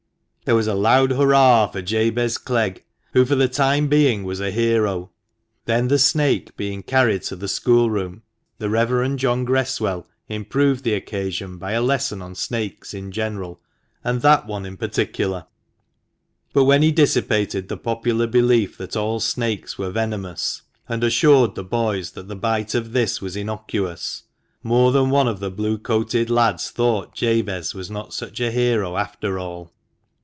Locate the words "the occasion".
10.83-11.57